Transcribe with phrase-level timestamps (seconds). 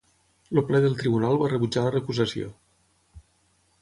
[0.53, 2.51] El ple del Tribunal va rebutjar la recusació.